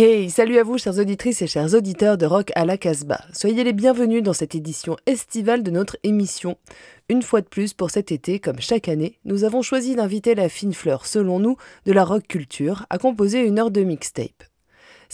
hey, 0.00 0.30
salut 0.30 0.58
à 0.58 0.62
vous 0.62 0.78
chères 0.78 0.98
auditrices 0.98 1.42
et 1.42 1.46
chers 1.46 1.74
auditeurs 1.74 2.16
de 2.16 2.24
Rock 2.24 2.50
à 2.54 2.64
la 2.64 2.78
Casbah. 2.78 3.20
Soyez 3.34 3.62
les 3.62 3.74
bienvenus 3.74 4.22
dans 4.22 4.32
cette 4.32 4.54
édition 4.54 4.96
estivale 5.04 5.62
de 5.62 5.70
notre 5.70 5.98
émission. 6.02 6.56
Une 7.10 7.20
fois 7.20 7.42
de 7.42 7.46
plus, 7.46 7.74
pour 7.74 7.90
cet 7.90 8.10
été, 8.10 8.38
comme 8.38 8.58
chaque 8.58 8.88
année, 8.88 9.18
nous 9.26 9.44
avons 9.44 9.60
choisi 9.60 9.96
d'inviter 9.96 10.34
la 10.34 10.48
fine 10.48 10.72
fleur, 10.72 11.04
selon 11.04 11.40
nous, 11.40 11.58
de 11.84 11.92
la 11.92 12.04
rock 12.06 12.26
culture 12.26 12.86
à 12.88 12.96
composer 12.96 13.40
une 13.40 13.58
heure 13.58 13.70
de 13.70 13.82
mixtape. 13.82 14.44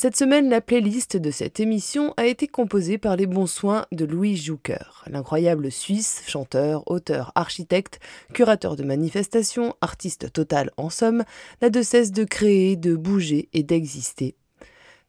Cette 0.00 0.16
semaine, 0.16 0.48
la 0.48 0.62
playlist 0.62 1.18
de 1.18 1.30
cette 1.30 1.60
émission 1.60 2.14
a 2.16 2.24
été 2.24 2.46
composée 2.46 2.96
par 2.96 3.16
les 3.16 3.26
bons 3.26 3.46
soins 3.46 3.84
de 3.92 4.06
Louis 4.06 4.34
Jouker, 4.34 5.04
l'incroyable 5.06 5.70
Suisse, 5.70 6.22
chanteur, 6.26 6.90
auteur, 6.90 7.32
architecte, 7.34 8.00
curateur 8.32 8.76
de 8.76 8.82
manifestations, 8.82 9.74
artiste 9.82 10.32
total 10.32 10.70
en 10.78 10.88
somme, 10.88 11.22
n'a 11.60 11.68
de 11.68 11.82
cesse 11.82 12.12
de 12.12 12.24
créer, 12.24 12.76
de 12.76 12.96
bouger 12.96 13.50
et 13.52 13.62
d'exister. 13.62 14.36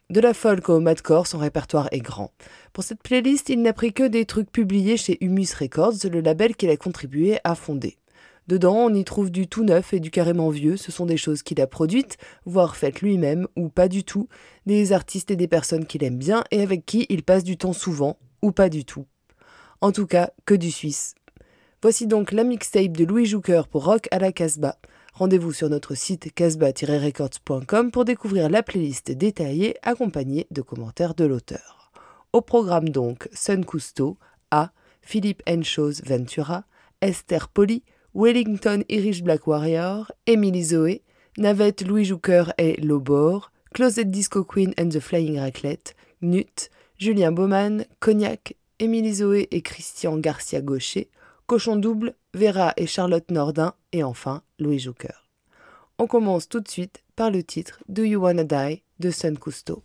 De 0.09 0.19
la 0.19 0.33
folk 0.33 0.67
au 0.67 0.81
madcore, 0.81 1.25
son 1.25 1.37
répertoire 1.37 1.87
est 1.93 2.01
grand. 2.01 2.33
Pour 2.73 2.83
cette 2.83 3.01
playlist, 3.01 3.47
il 3.47 3.61
n'a 3.61 3.71
pris 3.71 3.93
que 3.93 4.03
des 4.03 4.25
trucs 4.25 4.51
publiés 4.51 4.97
chez 4.97 5.17
Humus 5.23 5.53
Records, 5.57 6.05
le 6.11 6.19
label 6.19 6.57
qu'il 6.57 6.69
a 6.69 6.75
contribué 6.75 7.39
à 7.45 7.55
fonder. 7.55 7.97
Dedans, 8.47 8.75
on 8.75 8.93
y 8.93 9.03
trouve 9.03 9.31
du 9.31 9.47
tout 9.47 9.63
neuf 9.63 9.93
et 9.93 9.99
du 9.99 10.11
carrément 10.11 10.49
vieux, 10.49 10.75
ce 10.75 10.91
sont 10.91 11.05
des 11.05 11.17
choses 11.17 11.43
qu'il 11.43 11.61
a 11.61 11.67
produites, 11.67 12.17
voire 12.45 12.75
faites 12.75 13.01
lui-même, 13.01 13.47
ou 13.55 13.69
pas 13.69 13.87
du 13.87 14.03
tout, 14.03 14.27
des 14.65 14.93
artistes 14.93 15.31
et 15.31 15.35
des 15.35 15.47
personnes 15.47 15.85
qu'il 15.85 16.03
aime 16.03 16.17
bien 16.17 16.43
et 16.51 16.61
avec 16.61 16.85
qui 16.85 17.05
il 17.09 17.23
passe 17.23 17.43
du 17.43 17.57
temps 17.57 17.73
souvent, 17.73 18.17
ou 18.41 18.51
pas 18.51 18.69
du 18.69 18.83
tout. 18.83 19.05
En 19.79 19.91
tout 19.91 20.07
cas, 20.07 20.31
que 20.45 20.53
du 20.53 20.71
suisse. 20.71 21.15
Voici 21.81 22.05
donc 22.05 22.31
la 22.31 22.43
mixtape 22.43 22.95
de 22.95 23.05
Louis 23.05 23.25
Jouker 23.25 23.63
pour 23.69 23.85
Rock 23.85 24.07
à 24.11 24.19
la 24.19 24.31
Casbah. 24.31 24.77
Rendez-vous 25.13 25.51
sur 25.51 25.69
notre 25.69 25.95
site 25.95 26.33
casbah-records.com 26.33 27.91
pour 27.91 28.05
découvrir 28.05 28.49
la 28.49 28.63
playlist 28.63 29.11
détaillée 29.11 29.75
accompagnée 29.81 30.47
de 30.51 30.61
commentaires 30.61 31.15
de 31.15 31.25
l'auteur. 31.25 31.91
Au 32.33 32.41
programme 32.41 32.89
donc 32.89 33.27
Sun 33.33 33.65
Cousteau, 33.65 34.17
A, 34.51 34.71
Philippe 35.01 35.41
Enchos 35.49 36.03
Ventura, 36.05 36.65
Esther 37.01 37.49
Poli, 37.49 37.83
Wellington 38.13 38.83
Irish 38.89 39.23
Black 39.23 39.47
Warrior, 39.47 40.11
Emily 40.27 40.63
Zoé, 40.63 41.01
Navette 41.37 41.87
Louis 41.87 42.05
Jouker 42.05 42.51
et 42.57 42.75
Lobor, 42.81 43.51
Closet 43.73 44.05
Disco 44.05 44.43
Queen 44.43 44.73
and 44.77 44.89
the 44.89 44.99
Flying 44.99 45.39
Raclette, 45.39 45.95
Nut, 46.21 46.69
Julien 46.97 47.31
Baumann, 47.31 47.85
Cognac, 47.99 48.55
Émilie 48.79 49.13
Zoé 49.15 49.47
et 49.51 49.61
Christian 49.61 50.17
Garcia 50.17 50.61
Gaucher, 50.61 51.09
Cochon 51.47 51.77
Double, 51.77 52.13
Vera 52.33 52.73
et 52.75 52.87
Charlotte 52.87 53.31
Nordin, 53.31 53.73
et 53.93 54.03
enfin 54.03 54.41
Louis 54.59 54.79
Jouker. 54.79 55.29
On 55.97 56.07
commence 56.07 56.49
tout 56.49 56.59
de 56.59 56.67
suite 56.67 57.03
par 57.15 57.31
le 57.31 57.43
titre 57.43 57.79
Do 57.87 58.03
You 58.03 58.21
Wanna 58.21 58.43
Die 58.43 58.83
de 58.99 59.09
Sun 59.09 59.37
Cousteau. 59.37 59.83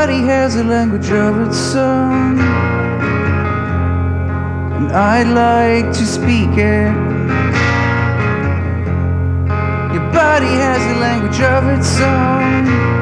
Your 0.00 0.06
body 0.06 0.22
has 0.22 0.56
a 0.56 0.64
language 0.64 1.10
of 1.10 1.46
its 1.46 1.74
own, 1.74 2.38
and 4.78 4.92
I'd 4.92 5.28
like 5.28 5.92
to 5.92 6.06
speak 6.06 6.56
it. 6.56 6.90
Your 9.92 10.10
body 10.10 10.54
has 10.56 10.80
a 10.96 11.00
language 11.00 11.42
of 11.42 11.68
its 11.68 12.00
own. 12.00 12.99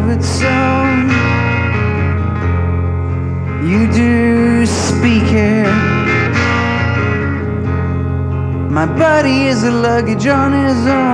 Of 0.00 0.08
its 0.16 0.42
own. 0.42 1.08
You 3.70 3.80
do 3.92 4.66
speak 4.66 5.28
it. 5.32 5.66
My 8.78 8.86
body 8.86 9.46
is 9.52 9.64
a 9.64 9.70
luggage 9.70 10.26
on 10.26 10.52
his 10.64 10.86
own. 10.86 11.09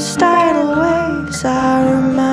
Tidal 0.00 0.80
waves 0.80 1.44
I 1.44 1.90
remember. 1.90 2.29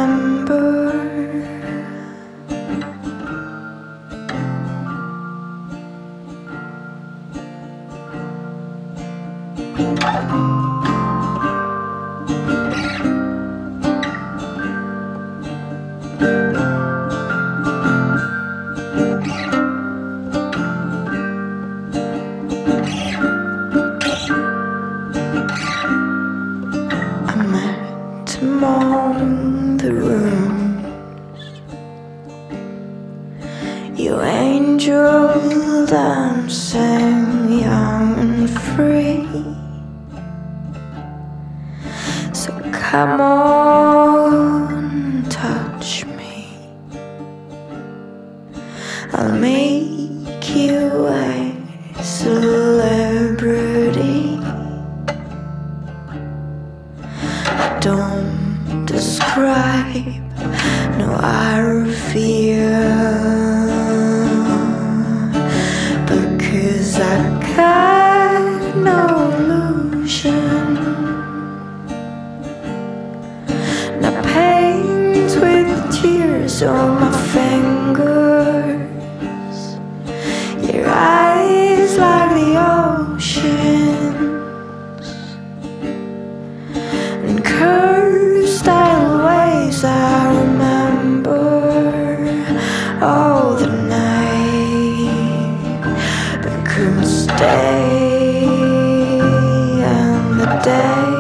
Day 100.78 101.17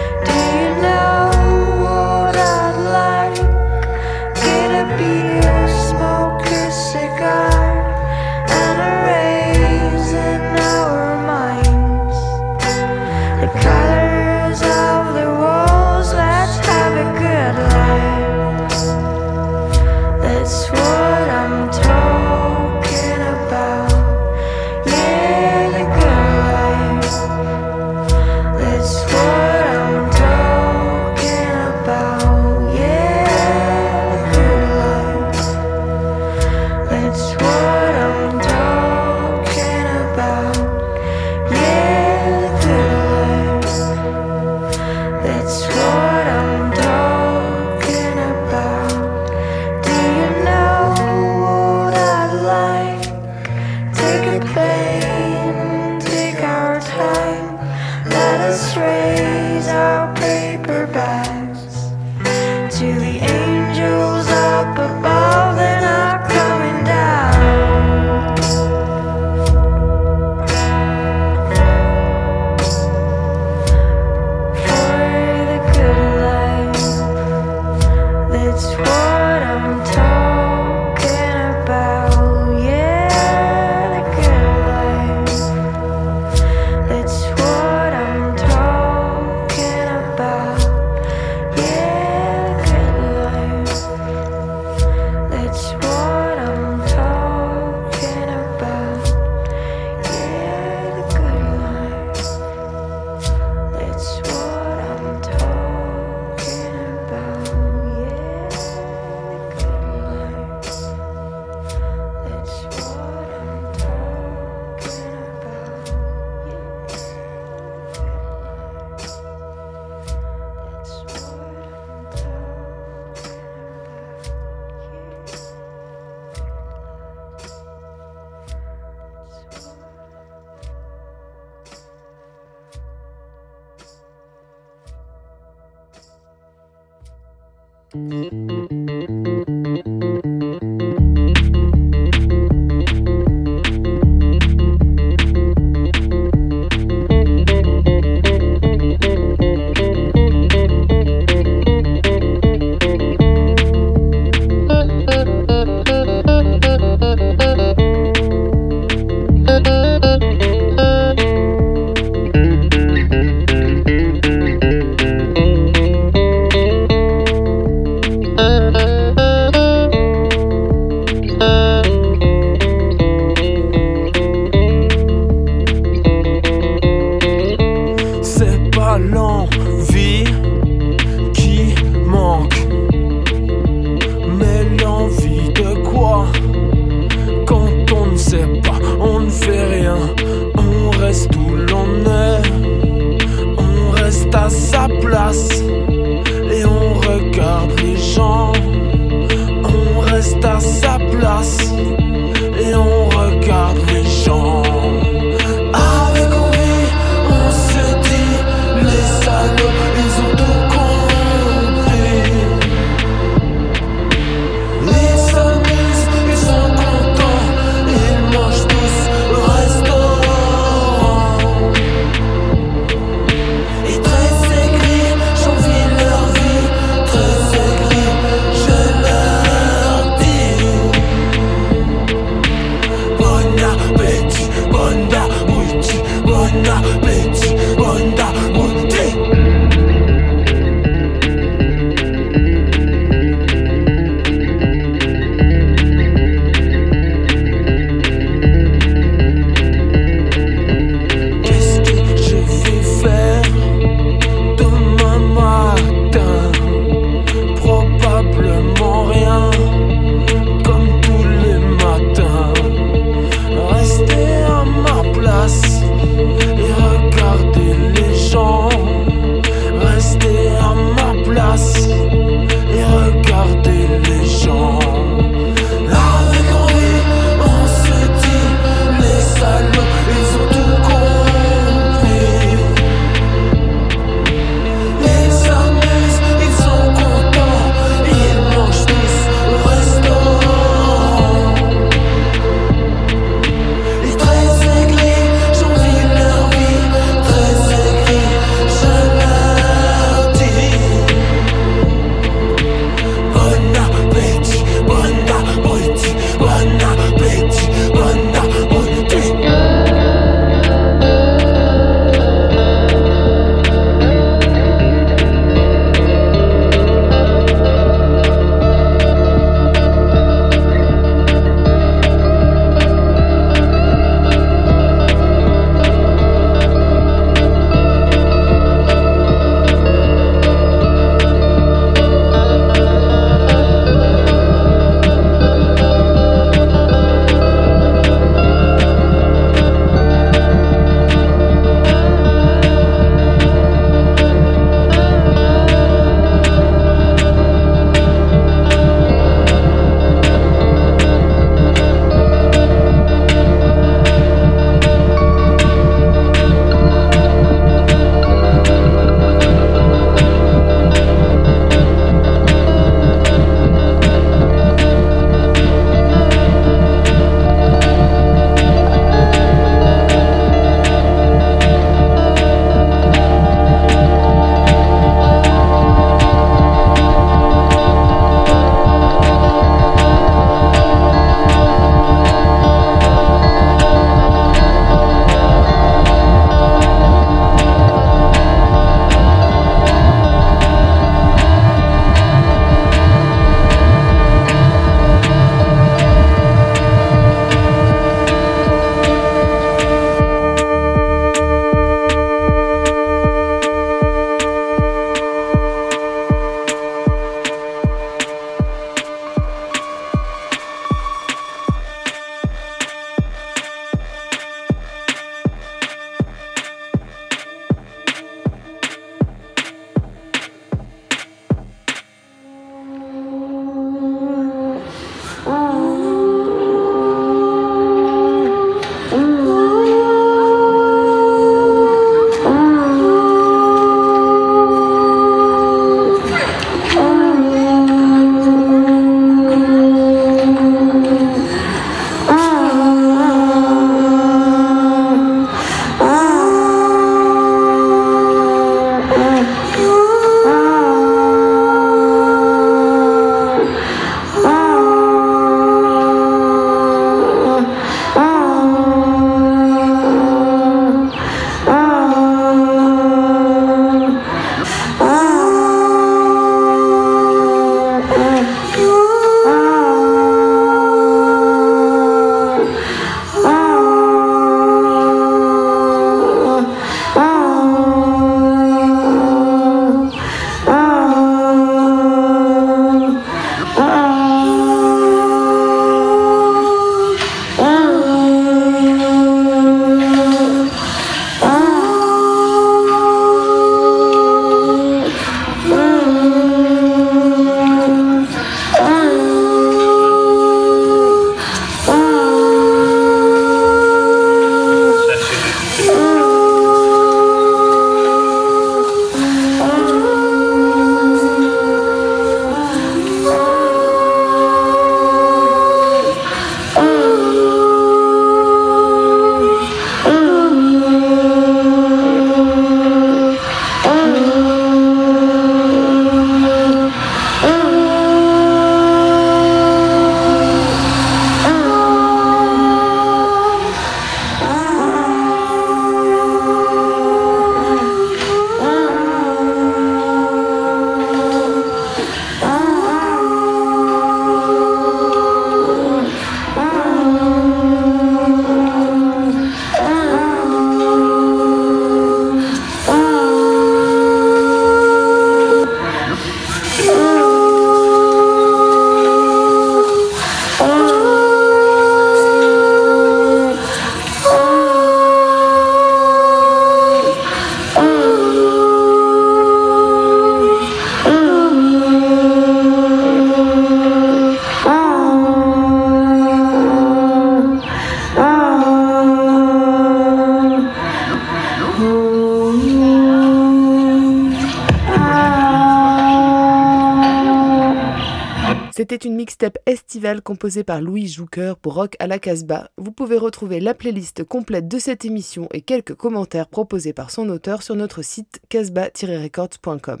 estivale 589.72 590.20
composée 590.20 590.64
par 590.64 590.82
Louis 590.82 591.08
Jouker 591.08 591.54
pour 591.60 591.74
Rock 591.74 591.96
à 591.98 592.06
la 592.06 592.18
Casbah. 592.18 592.70
Vous 592.76 592.92
pouvez 592.92 593.16
retrouver 593.16 593.58
la 593.58 593.72
playlist 593.72 594.22
complète 594.22 594.68
de 594.68 594.78
cette 594.78 595.06
émission 595.06 595.48
et 595.52 595.62
quelques 595.62 595.94
commentaires 595.94 596.46
proposés 596.46 596.92
par 596.92 597.10
son 597.10 597.28
auteur 597.30 597.62
sur 597.62 597.74
notre 597.74 598.02
site 598.02 598.40
casbah-records.com. 598.50 600.00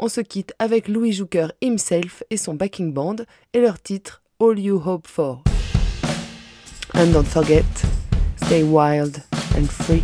On 0.00 0.08
se 0.08 0.20
quitte 0.20 0.54
avec 0.58 0.88
Louis 0.88 1.12
Jouker 1.12 1.46
himself 1.62 2.24
et 2.30 2.36
son 2.36 2.54
backing 2.54 2.92
band 2.92 3.16
et 3.52 3.60
leur 3.60 3.80
titre 3.80 4.20
All 4.40 4.58
You 4.58 4.82
Hope 4.84 5.06
For. 5.06 5.44
And 6.94 7.12
don't 7.12 7.24
forget, 7.24 7.64
stay 8.36 8.64
wild 8.64 9.22
and 9.56 9.66
free. 9.66 10.02